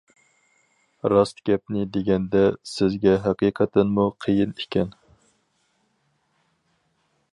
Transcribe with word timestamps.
-راست 1.03 1.41
گەپنى 1.49 1.83
دېگەندە، 1.97 2.41
سىزگە 2.71 3.13
ھەقىقەتەنمۇ 3.27 4.07
قىيىن 4.27 4.55
ئىكەن. 4.63 4.97